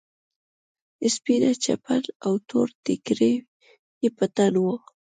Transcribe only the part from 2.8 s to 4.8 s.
ټيکری يې په تن و.